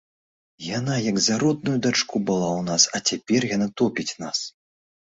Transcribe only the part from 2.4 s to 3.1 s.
ў нас, а